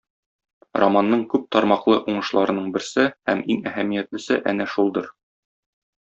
Романның 0.83 1.19
күп 1.33 1.43
тармаклы 1.55 1.97
уңышларының 2.13 2.71
берсе 2.77 3.05
һәм 3.31 3.43
иң 3.55 3.61
әһәмиятлесе 3.73 4.39
әнә 4.55 4.67
шулдыр. 4.77 5.11